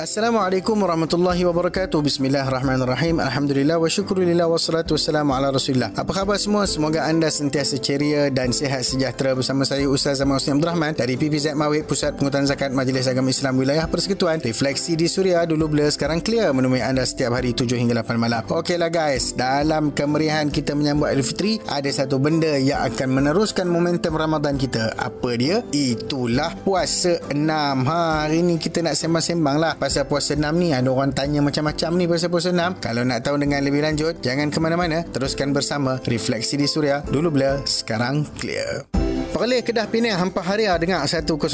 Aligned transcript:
Assalamualaikum 0.00 0.80
warahmatullahi 0.80 1.44
wabarakatuh. 1.44 2.00
Bismillahirrahmanirrahim. 2.00 3.20
Alhamdulillah 3.20 3.76
wa 3.76 3.84
syukurillah 3.84 4.48
wa 4.48 4.56
salatu 4.56 4.96
wassalamu 4.96 5.36
ala 5.36 5.52
rasulillah. 5.52 5.92
Apa 5.92 6.16
khabar 6.16 6.40
semua? 6.40 6.64
Semoga 6.64 7.04
anda 7.04 7.28
sentiasa 7.28 7.76
ceria 7.76 8.32
dan 8.32 8.48
sihat 8.48 8.80
sejahtera 8.80 9.36
bersama 9.36 9.68
saya 9.68 9.84
Ustaz 9.92 10.24
Zaman 10.24 10.40
Husni 10.40 10.56
Abdul 10.56 10.72
Rahman 10.72 10.96
dari 10.96 11.20
PPZ 11.20 11.52
Mawib 11.52 11.84
Pusat 11.84 12.16
Pengutan 12.16 12.48
Zakat 12.48 12.72
Majlis 12.72 13.12
Agama 13.12 13.28
Islam 13.28 13.60
Wilayah 13.60 13.84
Persekutuan. 13.92 14.40
Refleksi 14.40 14.96
di 14.96 15.04
Suria 15.04 15.44
dulu 15.44 15.68
blur 15.68 15.92
sekarang 15.92 16.24
clear 16.24 16.48
menemui 16.56 16.80
anda 16.80 17.04
setiap 17.04 17.36
hari 17.36 17.52
7 17.52 17.68
hingga 17.76 18.00
8 18.00 18.16
malam. 18.16 18.40
Okeylah 18.48 18.88
guys, 18.88 19.36
dalam 19.36 19.92
kemeriahan 19.92 20.48
kita 20.48 20.72
menyambut 20.72 21.12
Aidilfitri 21.12 21.60
ada 21.68 21.92
satu 21.92 22.16
benda 22.16 22.56
yang 22.56 22.88
akan 22.88 23.20
meneruskan 23.20 23.68
momentum 23.68 24.16
Ramadan 24.16 24.56
kita. 24.56 24.96
Apa 24.96 25.36
dia? 25.36 25.60
Itulah 25.76 26.56
puasa 26.64 27.20
6. 27.28 27.36
Ha, 27.84 28.24
hari 28.24 28.40
ni 28.40 28.56
kita 28.56 28.80
nak 28.80 28.96
sembang-sembang 28.96 29.60
lah 29.60 29.76
pasal 29.90 30.06
puasa 30.06 30.38
6 30.38 30.46
ni 30.54 30.70
ada 30.70 30.86
orang 30.86 31.10
tanya 31.10 31.42
macam-macam 31.42 31.90
ni 31.98 32.06
pasal 32.06 32.30
puasa 32.30 32.54
6 32.54 32.78
kalau 32.78 33.02
nak 33.02 33.26
tahu 33.26 33.42
dengan 33.42 33.58
lebih 33.58 33.82
lanjut 33.82 34.22
jangan 34.22 34.46
ke 34.54 34.62
mana-mana. 34.62 35.02
Teruskan 35.02 35.50
bersama 35.50 35.98
Refleksi 36.06 36.54
di 36.54 36.70
Suria. 36.70 37.02
Dulu 37.02 37.34
blur 37.34 37.66
sekarang 37.66 38.22
clear 38.38 38.99
Perlis 39.40 39.64
Kedah 39.64 39.88
Pinang 39.88 40.20
Hampa 40.20 40.44
Haria 40.44 40.76
dengar 40.76 41.00
106.9 41.00 41.48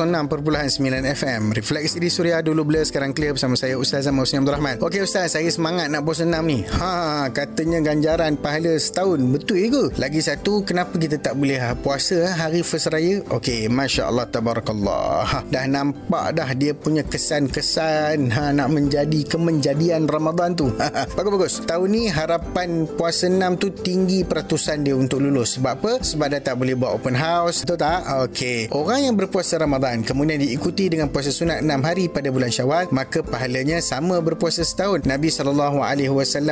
FM. 1.07 1.55
Refleksi 1.55 2.03
di 2.03 2.11
Suria 2.11 2.43
dulu 2.43 2.67
blur 2.67 2.83
sekarang 2.83 3.15
clear 3.15 3.39
bersama 3.39 3.55
saya 3.55 3.79
Ustaz 3.79 4.11
Zaman 4.11 4.27
Husni 4.27 4.43
Abdul 4.43 4.59
Rahman. 4.59 4.83
Okey 4.83 5.07
Ustaz, 5.07 5.39
saya 5.39 5.47
semangat 5.47 5.87
nak 5.87 6.03
puasa 6.03 6.27
6 6.27 6.35
ni. 6.51 6.67
Ha, 6.67 7.31
katanya 7.31 7.79
ganjaran 7.87 8.43
pahala 8.43 8.75
setahun. 8.75 9.23
Betul 9.31 9.71
ke? 9.71 9.85
Lagi 10.03 10.19
satu, 10.19 10.67
kenapa 10.67 10.99
kita 10.99 11.23
tak 11.23 11.39
boleh 11.39 11.63
ha, 11.63 11.79
puasa 11.79 12.27
ha, 12.27 12.51
hari 12.51 12.67
first 12.67 12.91
raya? 12.91 13.23
Okey, 13.31 13.71
Masya 13.71 14.11
Allah 14.11 14.27
Tabarakallah. 14.35 15.23
Ha, 15.23 15.39
dah 15.47 15.65
nampak 15.71 16.35
dah 16.35 16.51
dia 16.59 16.75
punya 16.75 17.07
kesan-kesan 17.07 18.35
ha, 18.35 18.51
nak 18.51 18.67
menjadi 18.67 19.31
kemenjadian 19.31 20.11
Ramadan 20.11 20.59
tu. 20.59 20.75
Bagus-bagus. 21.15 21.63
Tahun 21.71 21.87
ni 21.87 22.11
harapan 22.11 22.83
puasa 22.99 23.31
6 23.31 23.63
tu 23.63 23.71
tinggi 23.71 24.27
peratusan 24.27 24.83
dia 24.83 24.99
untuk 24.99 25.23
lulus. 25.23 25.63
Sebab 25.63 25.73
apa? 25.79 25.93
Sebab 26.03 26.35
dah 26.35 26.43
tak 26.43 26.59
boleh 26.59 26.75
buat 26.75 26.91
open 26.91 27.15
house 27.15 27.63
Betul 27.77 27.93
tak? 27.93 28.09
Okey. 28.25 28.61
Orang 28.73 29.05
yang 29.05 29.15
berpuasa 29.21 29.61
Ramadan 29.61 30.01
kemudian 30.01 30.41
diikuti 30.41 30.89
dengan 30.89 31.13
puasa 31.13 31.29
sunat 31.29 31.61
6 31.61 31.69
hari 31.85 32.09
pada 32.09 32.33
bulan 32.33 32.49
Syawal, 32.49 32.89
maka 32.89 33.21
pahalanya 33.21 33.85
sama 33.85 34.17
berpuasa 34.25 34.65
setahun. 34.65 35.05
Nabi 35.05 35.29
SAW 35.29 35.77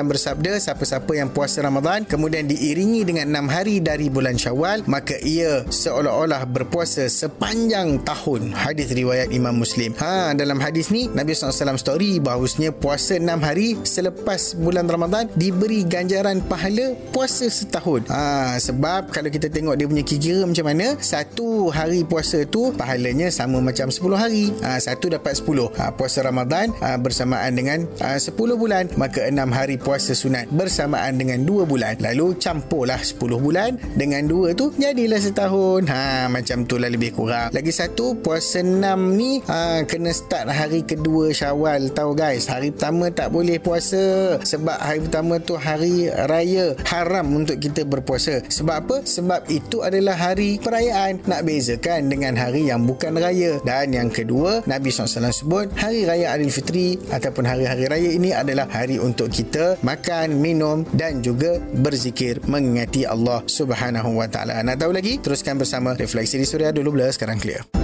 bersabda, 0.05 0.61
siapa-siapa 0.61 1.09
yang 1.17 1.33
puasa 1.33 1.65
Ramadan 1.65 2.05
kemudian 2.05 2.45
diiringi 2.45 3.09
dengan 3.09 3.33
6 3.33 3.57
hari 3.57 3.81
dari 3.81 4.13
bulan 4.13 4.37
Syawal, 4.37 4.85
maka 4.85 5.17
ia 5.25 5.65
seolah-olah 5.65 6.45
berpuasa 6.45 7.09
sepanjang 7.09 8.05
tahun. 8.05 8.53
Hadis 8.53 8.93
riwayat 8.93 9.33
Imam 9.33 9.57
Muslim. 9.57 9.97
Ha, 9.97 10.37
dalam 10.37 10.61
hadis 10.61 10.93
ni 10.93 11.09
Nabi 11.09 11.33
SAW 11.33 11.81
story 11.81 12.21
bahawasanya 12.21 12.77
puasa 12.77 13.17
6 13.17 13.33
hari 13.41 13.81
selepas 13.81 14.61
bulan 14.61 14.85
Ramadan 14.85 15.33
diberi 15.41 15.89
ganjaran 15.89 16.45
pahala 16.45 16.93
puasa 17.17 17.49
setahun. 17.49 18.13
Ha, 18.13 18.61
sebab 18.61 19.09
kalau 19.09 19.33
kita 19.33 19.49
tengok 19.49 19.81
dia 19.81 19.89
punya 19.89 20.05
kira 20.05 20.45
macam 20.45 20.69
mana, 20.69 21.01
satu 21.15 21.71
hari 21.71 22.03
puasa 22.03 22.43
tu 22.43 22.75
pahalanya 22.75 23.31
sama 23.31 23.63
macam 23.63 23.87
10 23.87 24.19
hari. 24.19 24.51
Ha, 24.67 24.83
satu 24.83 25.15
dapat 25.15 25.39
10. 25.39 25.71
Ha, 25.79 25.95
puasa 25.95 26.27
Ramadan 26.27 26.75
ha, 26.83 26.99
bersamaan 26.99 27.55
dengan 27.55 27.87
ha, 28.03 28.19
10 28.19 28.35
bulan. 28.35 28.91
Maka 28.99 29.31
6 29.31 29.39
hari 29.55 29.79
puasa 29.79 30.11
sunat 30.11 30.51
bersamaan 30.51 31.15
dengan 31.15 31.47
2 31.47 31.71
bulan. 31.71 32.03
Lalu 32.03 32.35
campurlah 32.43 32.99
10 32.99 33.39
bulan 33.39 33.79
dengan 33.95 34.27
2 34.27 34.59
tu 34.59 34.75
jadilah 34.75 35.23
setahun. 35.23 35.87
Ha, 35.87 36.27
macam 36.27 36.67
tu 36.67 36.83
lah 36.83 36.91
lebih 36.91 37.15
kurang. 37.15 37.55
Lagi 37.55 37.71
satu 37.71 38.19
puasa 38.19 38.67
6 38.67 38.75
ni 39.15 39.39
ha, 39.47 39.87
kena 39.87 40.11
start 40.11 40.51
hari 40.51 40.83
kedua 40.83 41.31
syawal 41.31 41.95
tahu 41.95 42.19
guys. 42.19 42.51
Hari 42.51 42.75
pertama 42.75 43.15
tak 43.15 43.31
boleh 43.31 43.63
puasa. 43.63 44.35
Sebab 44.43 44.83
hari 44.83 45.07
pertama 45.07 45.39
tu 45.39 45.55
hari 45.55 46.11
raya 46.11 46.75
haram 46.91 47.39
untuk 47.39 47.63
kita 47.63 47.87
berpuasa. 47.87 48.43
Sebab 48.51 48.77
apa? 48.83 48.97
Sebab 49.07 49.47
itu 49.47 49.79
adalah 49.87 50.19
hari 50.19 50.59
perayaan 50.59 51.04
perayaan 51.05 51.29
nak 51.29 51.45
bezakan 51.45 52.01
dengan 52.09 52.33
hari 52.33 52.73
yang 52.73 52.89
bukan 52.89 53.13
raya. 53.21 53.61
Dan 53.61 53.93
yang 53.93 54.09
kedua 54.09 54.65
Nabi 54.65 54.89
SAW 54.89 55.29
sebut 55.29 55.69
hari 55.77 56.09
raya 56.09 56.33
Aidilfitri 56.33 56.97
ataupun 57.13 57.45
hari-hari 57.45 57.85
raya 57.93 58.11
ini 58.17 58.33
adalah 58.33 58.65
hari 58.73 58.97
untuk 58.97 59.29
kita 59.29 59.77
makan 59.85 60.41
minum 60.41 60.89
dan 60.97 61.21
juga 61.21 61.61
berzikir 61.61 62.41
mengingati 62.49 63.05
Allah 63.05 63.45
Subhanahu 63.45 64.17
Wa 64.17 64.29
Taala. 64.33 64.65
Nak 64.65 64.81
tahu 64.81 64.93
lagi? 64.97 65.21
Teruskan 65.21 65.61
bersama 65.61 65.93
refleksi 65.93 66.41
di 66.41 66.47
suria 66.49 66.73
dulu 66.73 66.97
blur 66.97 67.13
sekarang 67.13 67.37
clear 67.37 67.84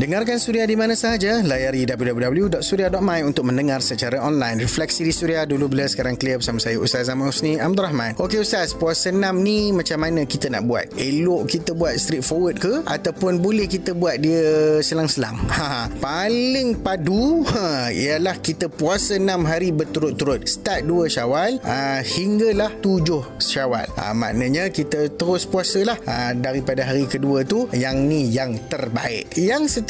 Dengarkan 0.00 0.40
Suria 0.40 0.64
di 0.64 0.80
mana 0.80 0.96
sahaja. 0.96 1.44
Layari 1.44 1.84
www.suria.my 1.84 3.20
untuk 3.20 3.44
mendengar 3.44 3.84
secara 3.84 4.24
online. 4.24 4.64
Refleksi 4.64 5.04
di 5.04 5.12
Suria 5.12 5.44
dulu 5.44 5.68
bila 5.68 5.84
sekarang 5.84 6.16
clear 6.16 6.40
bersama 6.40 6.56
saya 6.56 6.80
Ustaz 6.80 7.12
Zaman 7.12 7.28
Husni 7.28 7.60
Abdul 7.60 7.84
Rahman. 7.84 8.16
Okey 8.16 8.40
Ustaz, 8.40 8.72
puasa 8.72 9.12
6 9.12 9.20
ni 9.44 9.76
macam 9.76 10.00
mana 10.00 10.24
kita 10.24 10.48
nak 10.48 10.64
buat? 10.64 10.88
Elok 10.96 11.52
kita 11.52 11.76
buat 11.76 11.92
straight 12.00 12.24
forward 12.24 12.56
ke? 12.56 12.80
Ataupun 12.88 13.44
boleh 13.44 13.68
kita 13.68 13.92
buat 13.92 14.16
dia 14.24 14.80
selang-selang? 14.80 15.36
Ha, 15.60 15.92
paling 16.00 16.80
padu 16.80 17.44
ha, 17.52 17.92
ialah 17.92 18.40
kita 18.40 18.72
puasa 18.72 19.20
6 19.20 19.28
hari 19.44 19.76
berturut-turut. 19.76 20.48
Start 20.48 20.88
2 20.88 21.12
syawal 21.12 21.60
ha, 21.60 22.00
hinggalah 22.00 22.72
7 22.80 23.36
syawal. 23.36 23.84
Ha, 24.00 24.16
maknanya 24.16 24.72
kita 24.72 25.12
terus 25.12 25.44
puasa 25.44 25.84
lah 25.84 26.00
ha, 26.08 26.32
daripada 26.32 26.88
hari 26.88 27.04
kedua 27.04 27.44
tu. 27.44 27.68
Yang 27.76 27.96
ni 28.08 28.32
yang 28.32 28.56
terbaik. 28.72 29.36
Yang 29.36 29.68
seterusnya 29.76 29.89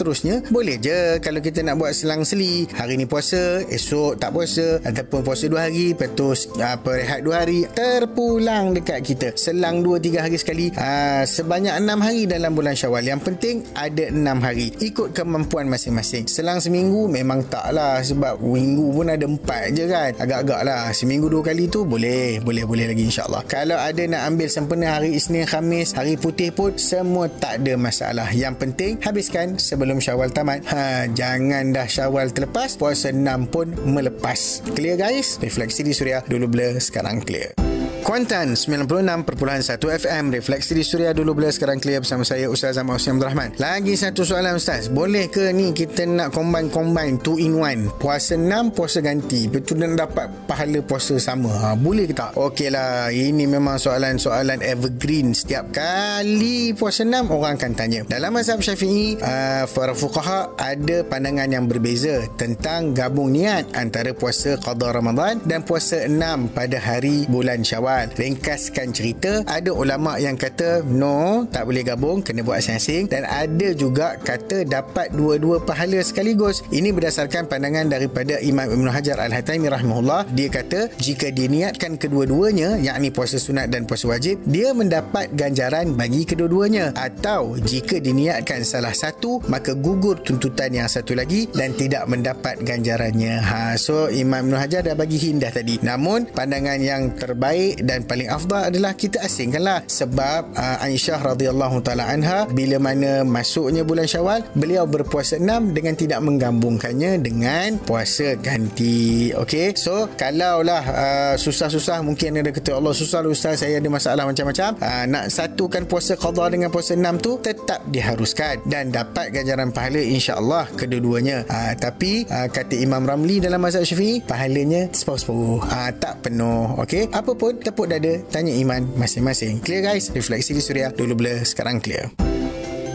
boleh 0.52 0.76
je 0.80 1.20
kalau 1.20 1.40
kita 1.40 1.64
nak 1.64 1.76
buat 1.80 1.92
selang-seli 1.92 2.68
hari 2.76 2.96
ni 2.96 3.04
puasa 3.04 3.64
esok 3.66 4.20
tak 4.20 4.32
puasa 4.32 4.80
ataupun 4.84 5.20
puasa 5.24 5.44
dua 5.50 5.66
hari 5.66 5.96
lepas 5.96 6.46
apa 6.60 6.90
rehat 7.00 7.20
dua 7.26 7.42
hari 7.42 7.66
terpulang 7.72 8.76
dekat 8.76 9.00
kita. 9.02 9.28
Selang 9.34 9.82
dua 9.82 9.98
tiga 9.98 10.22
hari 10.22 10.36
sekali. 10.36 10.70
Aa, 10.76 11.24
sebanyak 11.26 11.74
enam 11.80 11.98
hari 11.98 12.28
dalam 12.28 12.54
bulan 12.54 12.76
syawal. 12.76 13.02
Yang 13.02 13.32
penting 13.32 13.56
ada 13.74 14.12
enam 14.12 14.38
hari. 14.44 14.70
Ikut 14.78 15.16
kemampuan 15.16 15.66
masing-masing. 15.66 16.30
Selang 16.30 16.62
seminggu 16.62 17.10
memang 17.10 17.48
tak 17.48 17.72
lah 17.74 17.98
sebab 18.04 18.38
minggu 18.38 18.86
pun 18.94 19.06
ada 19.10 19.26
empat 19.26 19.74
je 19.74 19.84
kan. 19.88 20.12
Agak-agak 20.20 20.60
lah. 20.62 20.82
Seminggu 20.94 21.26
dua 21.26 21.42
kali 21.42 21.66
tu 21.66 21.82
boleh 21.88 22.38
boleh 22.44 22.64
boleh 22.68 22.86
lagi 22.92 23.08
insyaAllah. 23.08 23.42
Kalau 23.48 23.78
ada 23.80 24.02
nak 24.06 24.22
ambil 24.30 24.48
sempena 24.52 24.86
hari 25.00 25.16
Isnin 25.16 25.48
Khamis 25.48 25.96
hari 25.96 26.14
putih 26.20 26.54
pun 26.54 26.76
semua 26.78 27.26
tak 27.26 27.64
ada 27.64 27.74
masalah. 27.74 28.28
Yang 28.30 28.54
penting 28.62 28.92
habiskan 29.02 29.56
sebelum 29.58 29.89
sebelum 29.90 30.06
syawal 30.06 30.30
tamat. 30.30 30.62
Ha, 30.70 31.10
jangan 31.10 31.74
dah 31.74 31.90
syawal 31.90 32.30
terlepas, 32.30 32.78
puasa 32.78 33.10
6 33.10 33.26
pun 33.50 33.74
melepas. 33.74 34.62
Clear 34.78 34.94
guys? 34.94 35.42
Refleksi 35.42 35.82
di 35.82 35.90
Suria 35.90 36.22
dulu 36.22 36.46
blur, 36.46 36.78
sekarang 36.78 37.18
clear. 37.26 37.69
Kuantan 38.00 38.56
96.1 38.56 39.28
FM 39.76 40.32
Refleksi 40.32 40.72
di 40.72 40.80
Suria 40.80 41.12
dulu 41.12 41.36
bila 41.36 41.52
sekarang 41.52 41.76
clear 41.76 42.00
bersama 42.00 42.24
saya 42.24 42.48
Ustaz 42.48 42.80
Zaman 42.80 42.96
Husni 42.96 43.12
Abdul 43.12 43.28
Rahman. 43.28 43.50
Lagi 43.60 43.92
satu 43.92 44.24
soalan 44.24 44.56
Ustaz. 44.56 44.88
Boleh 44.88 45.28
ke 45.28 45.52
ni 45.52 45.76
kita 45.76 46.08
nak 46.08 46.32
combine-combine 46.32 47.20
2 47.20 47.44
in 47.44 47.52
1 47.60 48.00
Puasa 48.00 48.40
6 48.40 48.72
puasa 48.72 49.04
ganti. 49.04 49.52
Betul 49.52 49.84
dan 49.84 50.00
dapat 50.00 50.32
pahala 50.48 50.80
puasa 50.80 51.20
sama? 51.20 51.52
Ha, 51.52 51.76
Boleh 51.76 52.08
ke 52.08 52.16
tak? 52.16 52.40
Okey 52.40 52.72
lah 52.72 53.12
Ini 53.12 53.44
memang 53.44 53.76
soalan-soalan 53.76 54.64
evergreen. 54.64 55.36
Setiap 55.36 55.68
kali 55.68 56.72
puasa 56.72 57.04
6 57.04 57.28
orang 57.28 57.60
akan 57.60 57.72
tanya. 57.76 58.00
Dalam 58.08 58.32
mazhab 58.32 58.64
syafi'i 58.64 59.20
uh, 59.20 59.68
Para 59.68 59.92
fukaha 59.92 60.56
ada 60.56 61.04
pandangan 61.04 61.52
yang 61.52 61.68
berbeza 61.68 62.24
Tentang 62.40 62.96
gabung 62.96 63.36
niat 63.36 63.76
Antara 63.76 64.16
puasa 64.16 64.56
qadar 64.56 64.96
Ramadan 64.96 65.44
Dan 65.44 65.68
puasa 65.68 66.08
6 66.08 66.16
pada 66.56 66.80
hari 66.80 67.28
bulan 67.28 67.60
syawal 67.60 67.89
awal 67.90 68.06
ringkaskan 68.14 68.94
cerita. 68.94 69.42
Ada 69.50 69.74
ulama 69.74 70.14
yang 70.22 70.38
kata 70.38 70.86
no 70.86 71.50
tak 71.50 71.66
boleh 71.66 71.82
gabung 71.82 72.22
kena 72.22 72.46
buat 72.46 72.62
asing-asing. 72.62 73.10
Dan 73.10 73.26
ada 73.26 73.74
juga 73.74 74.14
kata 74.22 74.62
dapat 74.62 75.10
dua-dua 75.10 75.58
pahala 75.66 75.98
sekaligus. 76.06 76.62
Ini 76.70 76.94
berdasarkan 76.94 77.50
pandangan 77.50 77.90
daripada 77.90 78.38
Imam 78.38 78.70
Ibn 78.70 78.86
Hajar 78.94 79.18
Al-Haytami 79.18 79.66
rahimahullah. 79.66 80.30
Dia 80.30 80.46
kata 80.46 80.94
jika 81.02 81.34
diniatkan 81.34 81.98
kedua-duanya 81.98 82.78
yakni 82.78 83.10
puasa 83.10 83.42
sunat 83.42 83.74
dan 83.74 83.90
puasa 83.90 84.06
wajib 84.06 84.38
dia 84.46 84.70
mendapat 84.70 85.34
ganjaran 85.34 85.98
bagi 85.98 86.22
kedua-duanya. 86.22 86.94
Atau 86.94 87.58
jika 87.58 87.98
diniatkan 87.98 88.62
salah 88.62 88.94
satu 88.94 89.42
maka 89.50 89.74
gugur 89.74 90.22
tuntutan 90.22 90.70
yang 90.70 90.86
satu 90.86 91.18
lagi 91.18 91.50
dan 91.50 91.74
tidak 91.74 92.06
mendapat 92.06 92.62
ganjarannya. 92.62 93.42
Ha 93.42 93.74
so 93.74 94.06
Imam 94.06 94.46
Ibn 94.46 94.54
Hajar 94.62 94.86
dah 94.86 94.94
bagi 94.94 95.18
hindah 95.18 95.50
tadi. 95.50 95.82
Namun 95.82 96.30
pandangan 96.30 96.78
yang 96.78 97.16
terbaik 97.16 97.79
dan 97.82 98.04
paling 98.04 98.28
afdal 98.28 98.68
adalah 98.68 98.92
kita 98.94 99.22
asingkanlah 99.24 99.84
sebab 99.88 100.54
uh, 100.54 100.84
Aisyah 100.84 101.34
radhiyallahu 101.34 101.80
taala 101.84 102.08
anha 102.08 102.46
bila 102.50 102.76
mana 102.80 103.22
masuknya 103.26 103.82
bulan 103.84 104.06
Syawal 104.08 104.44
beliau 104.56 104.84
berpuasa 104.84 105.40
enam 105.40 105.72
dengan 105.72 105.94
tidak 105.96 106.20
menggabungkannya 106.24 107.20
dengan 107.20 107.80
puasa 107.82 108.36
ganti. 108.40 109.30
Okey 109.36 109.76
so 109.76 110.08
kalaulah 110.16 110.84
uh, 110.84 111.34
susah-susah 111.36 112.02
mungkin 112.04 112.40
ada 112.40 112.50
kata 112.52 112.76
Allah 112.76 112.94
susah 112.96 113.24
ustaz 113.26 113.62
saya 113.62 113.78
ada 113.78 113.88
masalah 113.92 114.24
macam-macam 114.24 114.78
uh, 114.80 115.04
nak 115.06 115.28
satukan 115.28 115.84
puasa 115.86 116.16
qada 116.16 116.48
dengan 116.50 116.72
puasa 116.72 116.96
enam 116.96 117.16
tu 117.20 117.36
tetap 117.40 117.84
diharuskan 117.88 118.64
dan 118.66 118.88
dapat 118.92 119.32
ganjaran 119.34 119.70
pahala 119.70 120.00
insya-Allah 120.00 120.68
kedua-duanya. 120.74 121.44
Uh, 121.46 121.72
tapi 121.76 122.24
uh, 122.28 122.48
kata 122.48 122.76
Imam 122.76 123.04
Ramli 123.04 123.38
dalam 123.40 123.60
mazhab 123.60 123.84
Syafi'i 123.84 124.24
pahalanya 124.24 124.88
separuh-separuh 124.90 125.62
uh, 125.64 125.90
tak 125.96 126.24
penuh. 126.26 126.80
Okey 126.82 127.08
apa 127.10 127.32
pun 127.36 127.56
tepuk 127.70 127.86
dada 127.86 128.18
tanya 128.28 128.52
iman 128.58 128.82
masing-masing. 128.98 129.62
Clear 129.62 129.86
guys? 129.86 130.10
Refleksi 130.10 130.52
di 130.52 130.62
suria 130.62 130.90
dulu 130.90 131.14
blur 131.14 131.46
sekarang 131.46 131.78
clear 131.78 132.29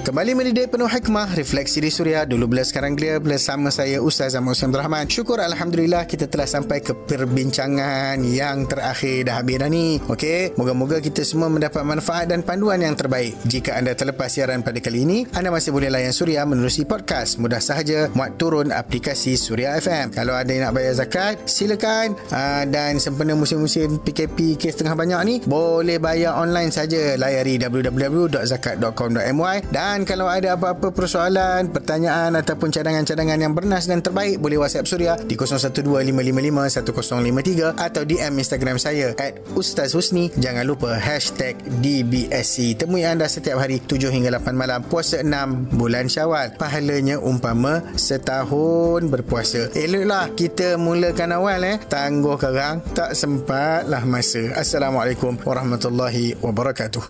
Kembali 0.05 0.37
mendidik 0.37 0.69
penuh 0.69 0.85
hikmah 0.85 1.33
Refleksi 1.33 1.81
di 1.81 1.89
Suria 1.89 2.29
Dulu 2.29 2.45
bila 2.45 2.61
sekarang 2.61 2.93
clear 2.93 3.17
Bersama 3.17 3.73
saya 3.73 3.97
Ustaz 3.97 4.37
Ahmad 4.37 4.53
Hussein 4.53 4.69
Rahman. 4.69 5.09
Syukur 5.09 5.41
Alhamdulillah 5.41 6.05
Kita 6.05 6.29
telah 6.29 6.45
sampai 6.45 6.85
ke 6.85 6.93
perbincangan 6.93 8.21
Yang 8.21 8.69
terakhir 8.69 9.25
dah 9.25 9.41
habis 9.41 9.57
dah 9.57 9.65
ni. 9.65 9.97
Okey 10.05 10.53
Moga-moga 10.61 11.01
kita 11.01 11.25
semua 11.25 11.49
mendapat 11.49 11.81
manfaat 11.81 12.29
Dan 12.29 12.45
panduan 12.45 12.85
yang 12.85 12.93
terbaik. 12.93 13.33
Jika 13.49 13.81
anda 13.81 13.97
terlepas 13.97 14.29
siaran 14.29 14.61
pada 14.61 14.77
kali 14.77 15.09
ini 15.09 15.25
Anda 15.33 15.49
masih 15.49 15.73
boleh 15.73 15.89
layan 15.89 16.13
Suria 16.13 16.45
Menerusi 16.45 16.85
podcast. 16.85 17.41
Mudah 17.41 17.57
sahaja 17.57 18.05
Muat 18.13 18.37
turun 18.37 18.69
aplikasi 18.69 19.33
Suria 19.41 19.73
FM 19.81 20.13
Kalau 20.13 20.37
ada 20.37 20.53
yang 20.53 20.69
nak 20.69 20.77
bayar 20.77 21.01
zakat 21.01 21.49
Silakan. 21.49 22.13
Uh, 22.29 22.61
Dan 22.69 23.01
sempena 23.01 23.33
musim-musim 23.33 23.97
PKP 24.05 24.61
kes 24.61 24.77
tengah 24.77 24.93
banyak 24.93 25.17
ni 25.25 25.35
Boleh 25.49 25.97
bayar 25.97 26.37
online 26.37 26.69
saja. 26.69 27.17
Layari 27.17 27.57
www.zakat.com.my 27.57 29.57
Dan 29.73 29.94
dan 29.95 30.03
kalau 30.03 30.27
ada 30.27 30.59
apa-apa 30.59 30.91
persoalan, 30.91 31.71
pertanyaan 31.71 32.35
ataupun 32.35 32.67
cadangan-cadangan 32.67 33.39
yang 33.39 33.55
bernas 33.55 33.87
dan 33.87 34.03
terbaik, 34.03 34.43
boleh 34.43 34.59
WhatsApp 34.59 34.91
Suria 34.91 35.15
di 35.15 35.39
0125551053 35.39 37.79
atau 37.79 38.03
DM 38.03 38.35
Instagram 38.35 38.75
saya 38.75 39.15
at 39.15 39.39
Ustaz 39.55 39.95
Husni. 39.95 40.35
Jangan 40.35 40.67
lupa 40.67 40.99
hashtag 40.99 41.55
DBSC. 41.79 42.75
Temui 42.75 43.07
anda 43.07 43.23
setiap 43.31 43.63
hari 43.63 43.79
7 43.79 44.11
hingga 44.11 44.35
8 44.35 44.51
malam 44.51 44.83
puasa 44.83 45.23
6 45.23 45.79
bulan 45.79 46.11
syawal. 46.11 46.51
Pahalanya 46.59 47.15
umpama 47.23 47.79
setahun 47.95 48.99
berpuasa. 49.07 49.71
Eloklah 49.79 50.35
kita 50.35 50.75
mulakan 50.75 51.39
awal 51.39 51.63
eh. 51.63 51.79
Tangguh 51.87 52.35
kerang, 52.35 52.83
tak 52.91 53.15
sempatlah 53.15 54.03
masa. 54.03 54.59
Assalamualaikum 54.59 55.39
warahmatullahi 55.39 56.35
wabarakatuh. 56.43 57.07